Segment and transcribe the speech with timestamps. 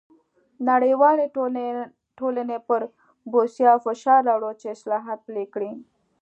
[0.69, 1.25] نړیوالې
[2.19, 2.81] ټولنې پر
[3.31, 5.71] بوسیا فشار راووړ چې اصلاحات پلي کړي.